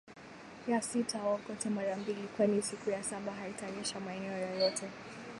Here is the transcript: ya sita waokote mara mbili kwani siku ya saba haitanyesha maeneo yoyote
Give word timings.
ya 0.67 0.81
sita 0.81 1.23
waokote 1.23 1.69
mara 1.69 1.95
mbili 1.95 2.27
kwani 2.37 2.61
siku 2.61 2.89
ya 2.89 3.03
saba 3.03 3.31
haitanyesha 3.31 3.99
maeneo 3.99 4.37
yoyote 4.37 4.89